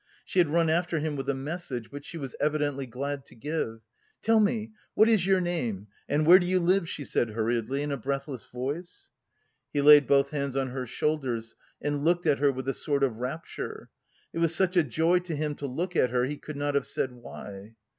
[0.25, 3.81] She had run after him with a message which she was evidently glad to give.
[4.23, 5.89] "Tell me, what is your name?...
[6.09, 9.11] and where do you live?" she said hurriedly in a breathless voice.
[9.71, 13.17] He laid both hands on her shoulders and looked at her with a sort of
[13.17, 13.91] rapture.
[14.33, 16.87] It was such a joy to him to look at her, he could not have
[16.87, 17.75] said why.